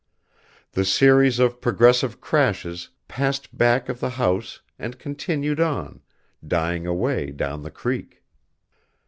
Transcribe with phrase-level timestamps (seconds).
[0.71, 6.01] The series of progressive crashes passed back of the house and continued on,
[6.47, 8.23] dying away down the creek.